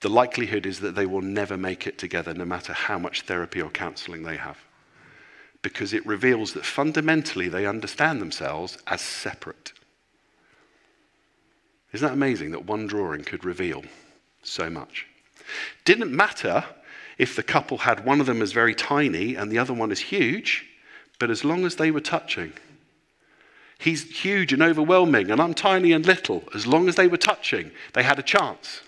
[0.00, 3.62] the likelihood is that they will never make it together no matter how much therapy
[3.62, 4.58] or counseling they have.
[5.62, 9.72] Because it reveals that fundamentally they understand themselves as separate.
[11.92, 13.84] Isn't that amazing that one drawing could reveal
[14.42, 15.06] so much?
[15.86, 16.64] Didn't matter
[17.18, 20.00] if the couple had one of them as very tiny and the other one as
[20.00, 20.66] huge,
[21.18, 22.52] but as long as they were touching.
[23.78, 26.44] He's huge and overwhelming, and I'm tiny and little.
[26.54, 28.80] As long as they were touching, they had a chance.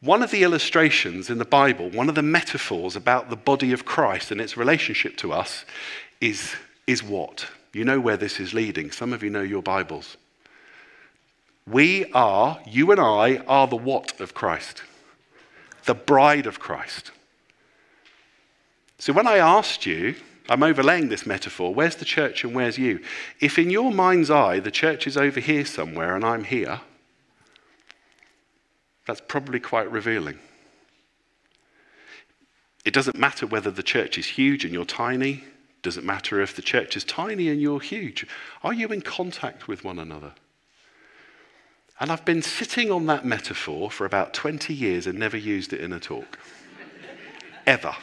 [0.00, 3.84] One of the illustrations in the Bible, one of the metaphors about the body of
[3.84, 5.64] Christ and its relationship to us
[6.20, 6.54] is,
[6.86, 7.46] is what?
[7.72, 8.90] You know where this is leading.
[8.90, 10.16] Some of you know your Bibles.
[11.66, 14.82] We are, you and I, are the what of Christ
[15.84, 17.10] the bride of Christ.
[18.98, 20.14] So when I asked you,
[20.48, 23.00] I'm overlaying this metaphor, where's the church and where's you?
[23.40, 26.80] If in your mind's eye the church is over here somewhere and I'm here,
[29.06, 30.38] that's probably quite revealing.
[32.84, 35.44] It doesn't matter whether the church is huge and you're tiny.
[35.82, 38.26] Doesn't matter if the church is tiny and you're huge.
[38.62, 40.32] Are you in contact with one another?
[42.02, 45.80] And I've been sitting on that metaphor for about 20 years and never used it
[45.80, 46.36] in a talk.
[47.64, 47.94] Ever.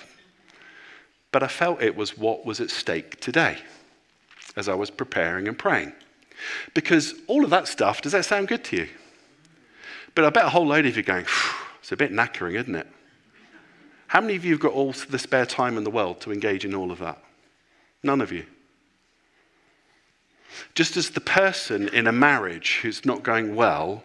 [1.33, 3.57] But I felt it was what was at stake today
[4.55, 5.91] as I was preparing and praying.
[6.73, 8.88] Because all of that stuff, does that sound good to you?
[10.15, 11.25] But I bet a whole load of you are going,
[11.81, 12.88] it's a bit knackering, isn't it?
[14.07, 16.63] How many of you have got all the spare time in the world to engage
[16.63, 17.21] in all of that?
[18.01, 18.45] None of you.
[20.75, 24.03] Just as the person in a marriage who's not going well,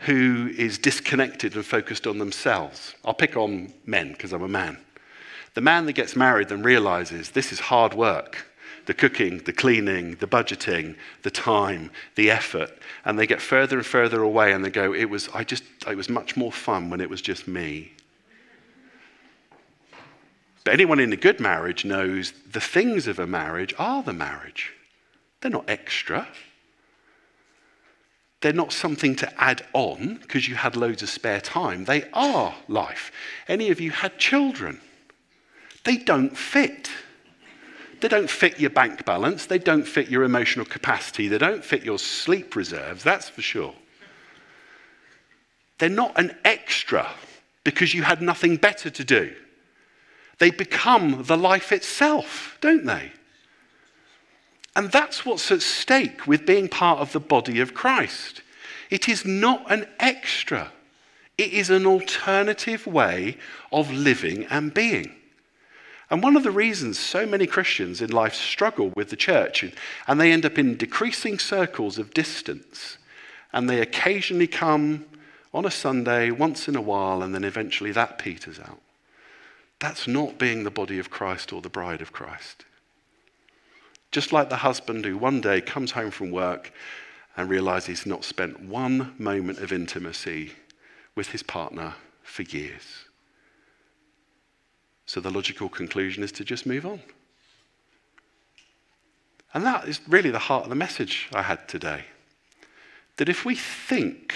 [0.00, 2.94] who is disconnected and focused on themselves.
[3.04, 4.78] I'll pick on men because I'm a man.
[5.54, 8.44] The man that gets married then realizes this is hard work
[8.86, 12.70] the cooking, the cleaning, the budgeting, the time, the effort.
[13.04, 15.94] And they get further and further away and they go, it was, I just, it
[15.94, 17.92] was much more fun when it was just me.
[20.64, 24.72] But anyone in a good marriage knows the things of a marriage are the marriage.
[25.40, 26.26] They're not extra.
[28.40, 31.84] They're not something to add on because you had loads of spare time.
[31.84, 33.10] They are life.
[33.48, 34.80] Any of you had children?
[35.84, 36.90] They don't fit.
[38.00, 39.46] They don't fit your bank balance.
[39.46, 41.26] They don't fit your emotional capacity.
[41.26, 43.74] They don't fit your sleep reserves, that's for sure.
[45.78, 47.08] They're not an extra
[47.64, 49.34] because you had nothing better to do.
[50.38, 53.12] They become the life itself, don't they?
[54.78, 58.42] And that's what's at stake with being part of the body of Christ.
[58.90, 60.70] It is not an extra,
[61.36, 63.38] it is an alternative way
[63.72, 65.16] of living and being.
[66.10, 69.64] And one of the reasons so many Christians in life struggle with the church
[70.06, 72.98] and they end up in decreasing circles of distance
[73.52, 75.06] and they occasionally come
[75.52, 78.80] on a Sunday once in a while and then eventually that peters out.
[79.80, 82.64] That's not being the body of Christ or the bride of Christ.
[84.10, 86.72] Just like the husband who one day comes home from work
[87.36, 90.52] and realizes he's not spent one moment of intimacy
[91.14, 92.82] with his partner for years.
[95.06, 97.00] So the logical conclusion is to just move on.
[99.54, 102.04] And that is really the heart of the message I had today.
[103.16, 104.34] That if we think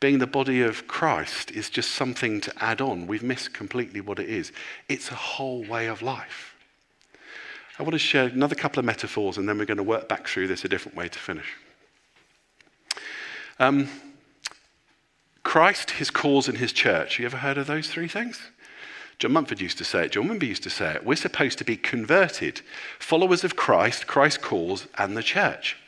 [0.00, 4.18] being the body of Christ is just something to add on, we've missed completely what
[4.18, 4.52] it is.
[4.88, 6.49] It's a whole way of life.
[7.80, 10.28] I want to share another couple of metaphors and then we're going to work back
[10.28, 11.46] through this a different way to finish.
[13.58, 13.88] Um,
[15.44, 17.18] Christ, his cause, and his church.
[17.18, 18.38] You ever heard of those three things?
[19.18, 21.06] John Mumford used to say it, John Wimber used to say it.
[21.06, 22.60] We're supposed to be converted,
[22.98, 25.78] followers of Christ, Christ's cause, and the church.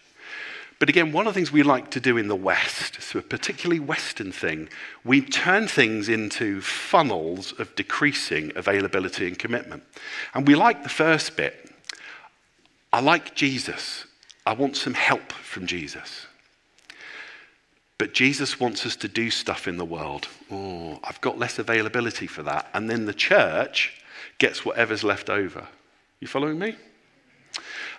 [0.79, 3.23] But again, one of the things we like to do in the West, so a
[3.23, 4.71] particularly Western thing,
[5.05, 9.83] we turn things into funnels of decreasing availability and commitment.
[10.33, 11.69] And we like the first bit.
[12.93, 14.05] I like Jesus.
[14.45, 16.27] I want some help from Jesus.
[17.99, 20.29] But Jesus wants us to do stuff in the world.
[20.51, 22.69] Oh, I've got less availability for that.
[22.75, 24.03] And then the church
[24.39, 25.69] gets whatever's left over.
[26.21, 26.77] You following me?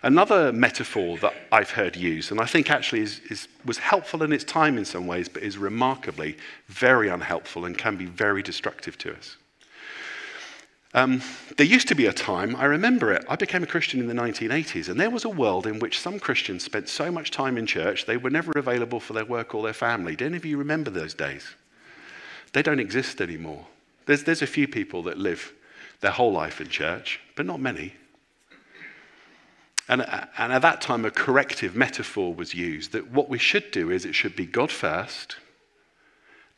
[0.01, 4.33] Another metaphor that I've heard used, and I think actually is, is, was helpful in
[4.33, 6.35] its time in some ways, but is remarkably
[6.67, 9.37] very unhelpful and can be very destructive to us.
[10.95, 11.23] Um,
[11.57, 14.13] there used to be a time, I remember it, I became a Christian in the
[14.13, 17.65] 1980s, and there was a world in which some Christians spent so much time in
[17.65, 20.15] church they were never available for their work or their family.
[20.15, 21.55] Do any of you remember those days?
[22.51, 23.65] They don't exist anymore.
[24.05, 25.51] There's, there's a few people that live
[26.01, 27.95] their whole life in church, but not many.
[29.89, 30.01] And,
[30.37, 34.05] and at that time, a corrective metaphor was used that what we should do is
[34.05, 35.37] it should be God first,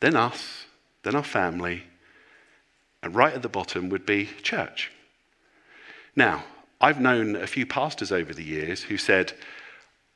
[0.00, 0.66] then us,
[1.02, 1.84] then our family,
[3.02, 4.90] and right at the bottom would be church.
[6.14, 6.44] Now,
[6.80, 9.32] I've known a few pastors over the years who said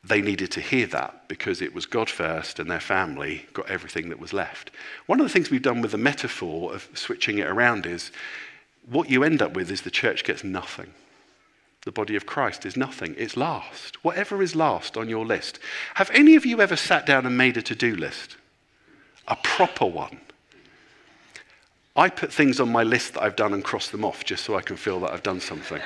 [0.02, 4.08] they needed to hear that because it was God first and their family got everything
[4.08, 4.70] that was left.
[5.06, 8.10] One of the things we've done with the metaphor of switching it around is
[8.88, 10.92] what you end up with is the church gets nothing.
[11.84, 13.14] The body of Christ is nothing.
[13.16, 14.02] It's last.
[14.04, 15.58] Whatever is last on your list.
[15.94, 18.36] Have any of you ever sat down and made a to do list?
[19.28, 20.20] A proper one.
[21.96, 24.56] I put things on my list that I've done and cross them off just so
[24.56, 25.80] I can feel that I've done something.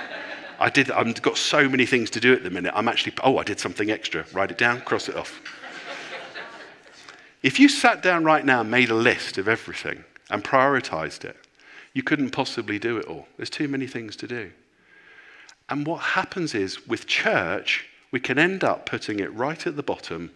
[0.61, 2.73] I did, I've got so many things to do at the minute.
[2.77, 4.25] I'm actually, oh, I did something extra.
[4.33, 5.41] Write it down, cross it off.
[7.43, 11.37] if you sat down right now and made a list of everything and prioritized it,
[11.95, 13.27] you couldn't possibly do it all.
[13.37, 14.51] There's too many things to do.
[15.69, 19.83] And what happens is with church, we can end up putting it right at the
[19.83, 20.31] bottom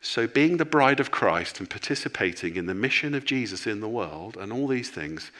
[0.00, 3.88] so, being the bride of Christ and participating in the mission of Jesus in the
[3.88, 5.32] world and all these things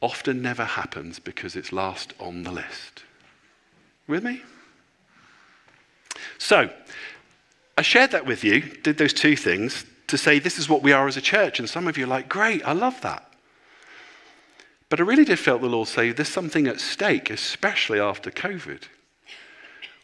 [0.00, 3.02] often never happens because it's last on the list.
[4.06, 4.42] With me?
[6.38, 6.70] So,
[7.76, 10.92] I shared that with you, did those two things to say this is what we
[10.92, 11.58] are as a church.
[11.58, 13.24] And some of you are like, great, I love that.
[14.88, 18.82] But I really did feel the Lord say there's something at stake, especially after COVID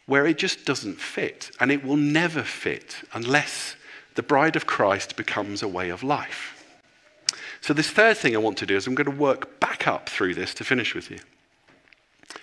[0.05, 1.51] where it just doesn't fit.
[1.59, 3.75] And it will never fit unless
[4.15, 6.51] the bride of Christ becomes a way of life.
[7.61, 10.07] So, this third thing I want to do is I'm going to work back up
[10.07, 11.17] through this to finish with you.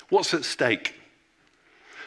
[0.09, 0.95] What's at stake?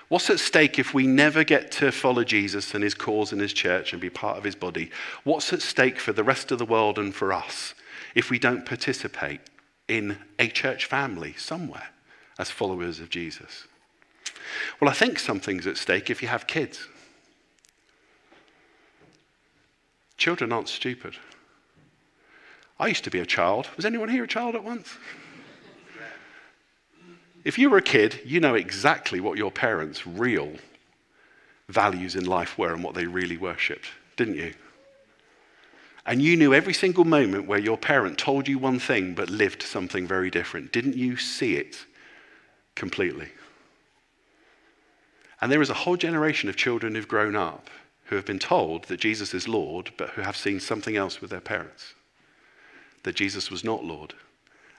[0.08, 3.54] What's at stake if we never get to follow Jesus and his cause and his
[3.54, 4.92] church and be part of his body?
[5.24, 7.74] What's at stake for the rest of the world and for us
[8.14, 9.40] if we don't participate
[9.88, 11.90] in a church family somewhere
[12.38, 13.66] as followers of Jesus?
[14.80, 16.88] Well, I think something's at stake if you have kids.
[20.18, 21.16] Children aren't stupid.
[22.80, 23.70] I used to be a child.
[23.76, 24.98] Was anyone here a child at once?
[27.44, 30.54] If you were a kid, you know exactly what your parents' real
[31.70, 33.88] values in life were and what they really worshipped,
[34.18, 34.54] didn't you?
[36.08, 39.64] And you knew every single moment where your parent told you one thing but lived
[39.64, 40.72] something very different.
[40.72, 41.86] Didn't you see it
[42.76, 43.30] completely?
[45.46, 47.70] And there is a whole generation of children who've grown up
[48.06, 51.30] who have been told that Jesus is Lord, but who have seen something else with
[51.30, 51.94] their parents.
[53.04, 54.16] That Jesus was not Lord.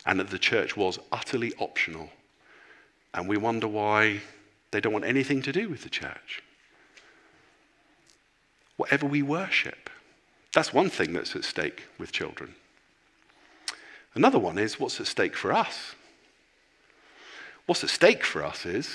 [0.05, 2.11] and that the church was utterly optional.
[3.15, 4.23] And we wonder why
[4.73, 6.43] they don't want anything to do with the church.
[8.77, 9.89] Whatever we worship,
[10.53, 12.57] that's one thing that's at stake with children.
[14.17, 15.95] Another one is what's at stake for us?
[17.67, 18.91] What's at stake for us is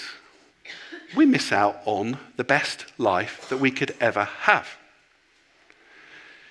[1.15, 4.67] we miss out on the best life that we could ever have.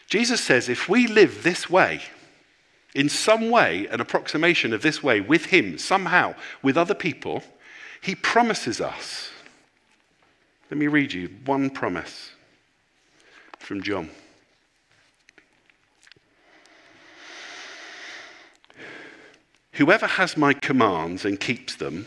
[0.06, 2.02] Jesus says if we live this way,
[2.94, 7.42] in some way, an approximation of this way with Him, somehow, with other people,
[8.00, 9.30] He promises us.
[10.70, 12.30] Let me read you one promise
[13.58, 14.10] from John.
[19.74, 22.06] Whoever has my commands and keeps them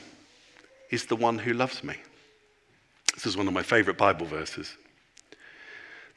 [0.91, 1.95] is the one who loves me.
[3.13, 4.75] This is one of my favorite Bible verses.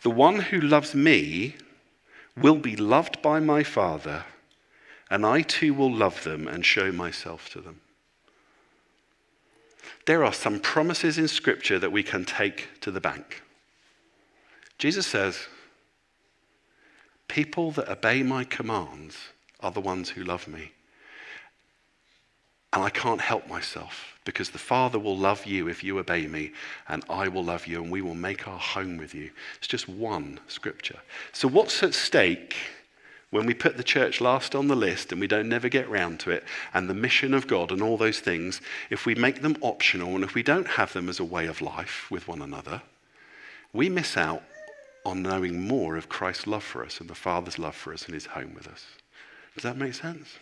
[0.02, 1.56] The one who loves me
[2.36, 4.24] will be loved by my Father,
[5.10, 7.80] and I too will love them and show myself to them.
[10.06, 13.42] There are some promises in Scripture that we can take to the bank.
[14.78, 15.48] Jesus says,
[17.28, 19.16] People that obey my commands
[19.60, 20.72] are the ones who love me.
[22.76, 26.52] And I can't help myself because the Father will love you if you obey me,
[26.88, 29.30] and I will love you, and we will make our home with you.
[29.56, 30.98] It's just one scripture.
[31.32, 32.54] So, what's at stake
[33.30, 36.20] when we put the church last on the list and we don't never get round
[36.20, 38.60] to it, and the mission of God and all those things,
[38.90, 41.62] if we make them optional and if we don't have them as a way of
[41.62, 42.82] life with one another,
[43.72, 44.42] we miss out
[45.06, 48.12] on knowing more of Christ's love for us and the Father's love for us and
[48.12, 48.84] his home with us.
[49.54, 50.36] Does that make sense?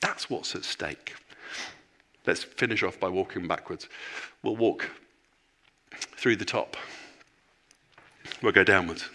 [0.00, 1.14] That's what's at stake.
[2.26, 3.88] Let's finish off by walking backwards.
[4.42, 4.90] We'll walk
[6.16, 6.76] through the top.
[8.42, 9.08] We'll go downwards.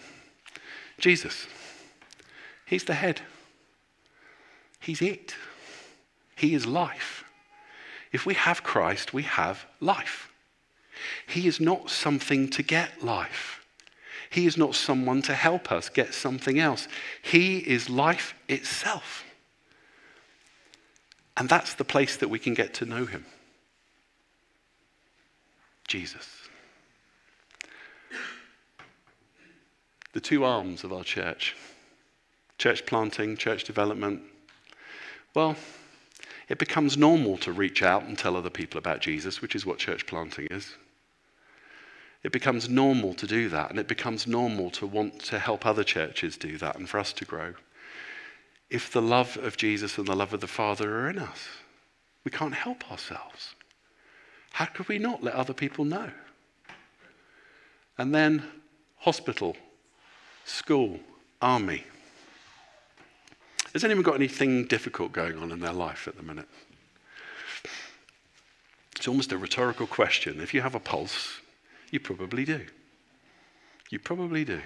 [0.98, 1.46] Jesus,
[2.66, 3.20] He's the head.
[4.80, 5.34] He's it.
[6.36, 7.24] He is life.
[8.12, 10.30] If we have Christ, we have life.
[11.26, 13.64] He is not something to get life.
[14.30, 16.88] He is not someone to help us get something else.
[17.22, 19.24] He is life itself.
[21.36, 23.24] And that's the place that we can get to know him
[25.86, 26.26] Jesus.
[30.12, 31.54] The two arms of our church
[32.58, 34.22] church planting, church development.
[35.34, 35.56] Well,
[36.48, 39.78] it becomes normal to reach out and tell other people about Jesus, which is what
[39.78, 40.74] church planting is.
[42.22, 45.84] It becomes normal to do that, and it becomes normal to want to help other
[45.84, 47.52] churches do that and for us to grow
[48.70, 51.48] if the love of Jesus and the love of the Father are in us.
[52.24, 53.54] We can't help ourselves.
[54.52, 56.10] How could we not let other people know?
[57.98, 58.42] And then
[58.98, 59.56] hospital,
[60.44, 60.98] school,
[61.40, 61.84] army.
[63.72, 66.48] Has anyone got anything difficult going on in their life at the minute?
[68.96, 70.40] It's almost a rhetorical question.
[70.40, 71.40] If you have a pulse,
[71.90, 72.66] you probably do.
[73.90, 74.62] You probably do.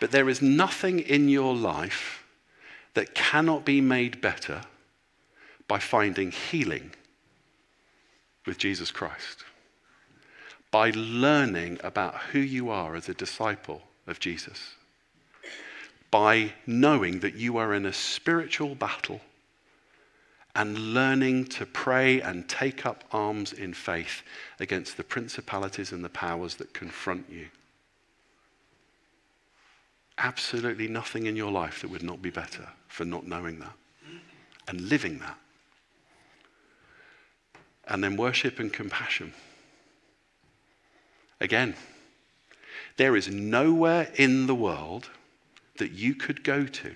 [0.00, 2.17] But there is nothing in your life
[2.94, 4.62] that cannot be made better
[5.66, 6.90] by finding healing
[8.46, 9.44] with Jesus Christ.
[10.70, 14.74] By learning about who you are as a disciple of Jesus.
[16.10, 19.20] By knowing that you are in a spiritual battle
[20.54, 24.22] and learning to pray and take up arms in faith
[24.58, 27.46] against the principalities and the powers that confront you
[30.18, 33.72] absolutely nothing in your life that would not be better for not knowing that
[34.66, 35.38] and living that.
[37.86, 39.32] And then worship and compassion.
[41.40, 41.74] Again,
[42.96, 45.08] there is nowhere in the world
[45.78, 46.94] that you could go to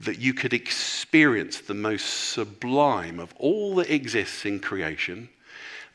[0.00, 5.28] that you could experience the most sublime of all that exists in creation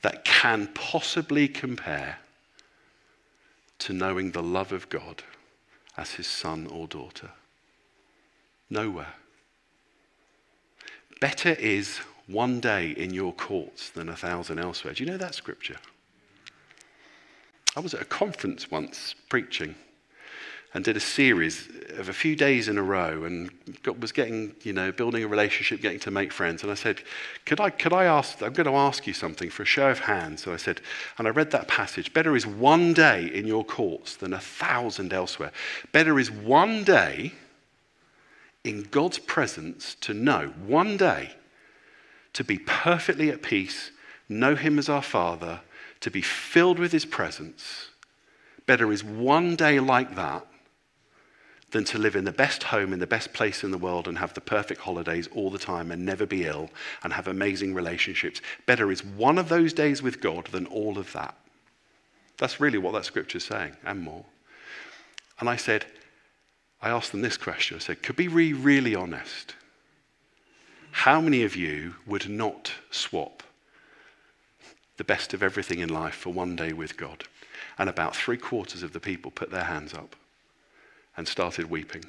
[0.01, 2.17] that can possibly compare
[3.79, 5.23] to knowing the love of God
[5.97, 7.31] as his son or daughter?
[8.69, 9.13] Nowhere.
[11.19, 14.93] Better is one day in your courts than a thousand elsewhere.
[14.93, 15.77] Do you know that scripture?
[17.75, 19.75] I was at a conference once preaching
[20.73, 21.67] and did a series
[21.97, 23.49] of a few days in a row and
[23.81, 26.61] got, was getting, you know, building a relationship, getting to make friends.
[26.61, 27.01] And I said,
[27.45, 29.99] could I, could I ask, I'm going to ask you something for a show of
[29.99, 30.43] hands.
[30.43, 30.81] So I said,
[31.17, 35.11] and I read that passage, better is one day in your courts than a thousand
[35.11, 35.51] elsewhere.
[35.91, 37.33] Better is one day
[38.63, 41.31] in God's presence to know, one day
[42.33, 43.91] to be perfectly at peace,
[44.29, 45.61] know Him as our Father,
[46.01, 47.89] to be filled with His presence.
[48.67, 50.45] Better is one day like that
[51.71, 54.17] than to live in the best home in the best place in the world and
[54.17, 56.69] have the perfect holidays all the time and never be ill
[57.03, 58.41] and have amazing relationships.
[58.65, 61.35] Better is one of those days with God than all of that.
[62.37, 64.25] That's really what that scripture's saying, and more.
[65.39, 65.85] And I said,
[66.81, 67.75] I asked them this question.
[67.75, 69.55] I said, could we be really honest?
[70.91, 73.43] How many of you would not swap
[74.97, 77.25] the best of everything in life for one day with God?
[77.77, 80.15] And about three quarters of the people put their hands up
[81.19, 82.05] and started weeping.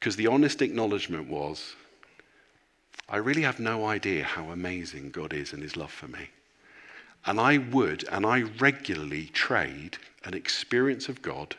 [0.00, 1.76] Because the honest acknowledgement was,
[3.08, 6.30] I really have no idea how amazing God is and his love for me.
[7.24, 11.54] And I would, and I regularly trade an experience of God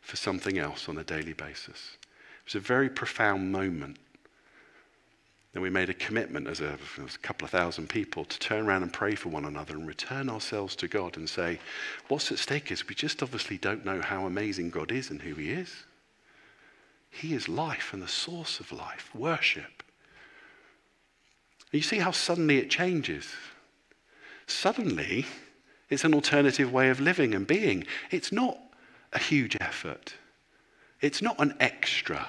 [0.00, 1.98] for something else on a daily basis.
[2.38, 3.98] It was a very profound moment.
[5.52, 8.66] Then we made a commitment as a, as a, couple of thousand people to turn
[8.66, 11.58] around and pray for one another and return ourselves to God and say,
[12.08, 15.34] what's at stake is we just obviously don't know how amazing God is and who
[15.34, 15.74] He is.
[17.10, 19.82] He is life and the source of life, worship.
[21.72, 23.26] And you see how suddenly it changes.
[24.46, 25.26] Suddenly,
[25.88, 27.84] it's an alternative way of living and being.
[28.12, 28.56] It's not
[29.12, 30.14] a huge effort,
[31.00, 32.28] it's not an extra.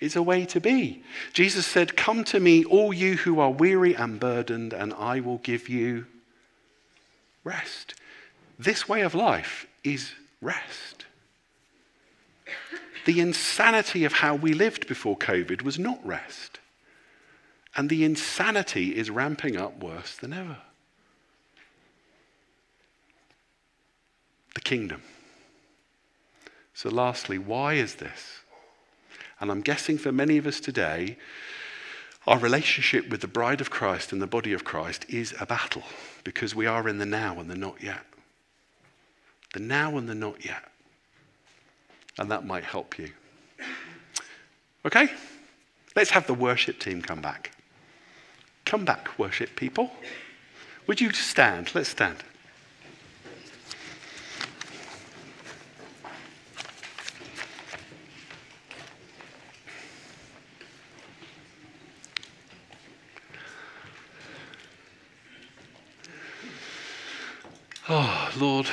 [0.00, 1.02] It's a way to be.
[1.32, 5.38] Jesus said, Come to me, all you who are weary and burdened, and I will
[5.38, 6.06] give you
[7.44, 7.94] rest.
[8.58, 11.04] This way of life is rest.
[13.04, 16.58] The insanity of how we lived before COVID was not rest.
[17.76, 20.58] And the insanity is ramping up worse than ever.
[24.54, 25.02] The kingdom.
[26.72, 28.40] So, lastly, why is this?
[29.44, 31.18] And I'm guessing for many of us today,
[32.26, 35.82] our relationship with the bride of Christ and the body of Christ is a battle
[36.24, 38.06] because we are in the now and the not yet.
[39.52, 40.64] The now and the not yet.
[42.18, 43.10] And that might help you.
[44.86, 45.10] Okay?
[45.94, 47.50] Let's have the worship team come back.
[48.64, 49.90] Come back, worship people.
[50.86, 51.74] Would you stand?
[51.74, 52.24] Let's stand.
[68.36, 68.66] Lord.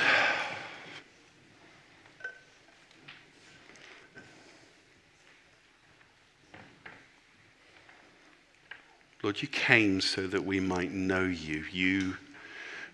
[9.22, 11.64] Lord, you came so that we might know you.
[11.70, 12.16] You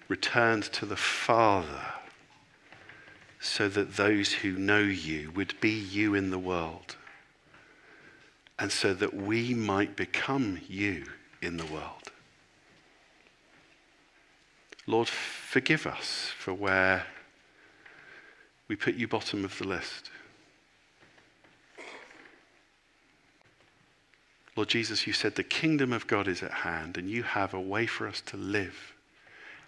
[0.09, 1.85] returned to the Father
[3.41, 6.97] so that those who know you would be you in the world
[8.59, 11.05] and so that we might become you
[11.41, 12.08] in the world.
[14.89, 17.05] Lord, forgive us for where
[18.69, 20.11] we put you bottom of the list.
[24.57, 27.61] Lord Jesus, you said the kingdom of God is at hand, and you have a
[27.61, 28.95] way for us to live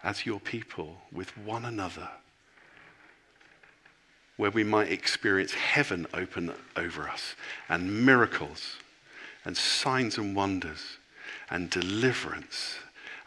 [0.02, 2.08] as your people with one another,
[4.38, 7.34] where we might experience heaven open over us,
[7.68, 8.76] and miracles,
[9.44, 10.96] and signs and wonders,
[11.50, 12.78] and deliverance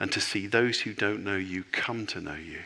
[0.03, 2.59] and to see those who don't know you come to know you.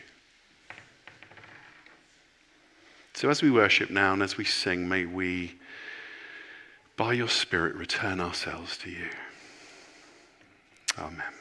[3.14, 5.54] So, as we worship now and as we sing, may we,
[6.96, 9.06] by your Spirit, return ourselves to you.
[10.98, 11.37] Amen.